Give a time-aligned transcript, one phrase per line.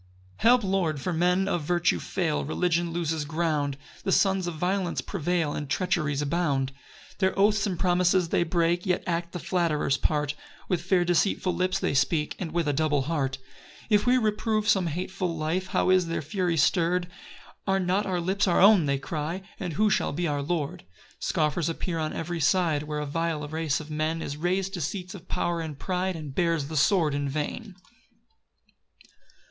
[0.37, 4.99] 1 Help, Lord, for men of virtue fail, Religion loses ground, The sons of violence
[4.99, 6.69] prevail, And treacheries abound.
[7.19, 10.33] 2 Their oaths and promises they break, Yet act the flatterer's part;
[10.67, 13.37] With fair deceitful lips they speak, And with a double heart.
[13.89, 17.07] 3 If we reprove some hateful lie, How is their fury stirr'd!
[17.67, 20.81] "Are not our lips our own" they cry, "And who shall be our lord?"
[21.17, 24.81] 4 Scoffers appear on every side, Where a vile race of men Is rais'd to
[24.81, 27.75] seats of power and pride, And bears the sword in vain.